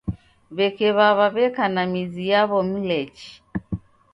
[0.55, 3.31] W'eke w'aw'a w'eka na mizi yaw'o Mlechi.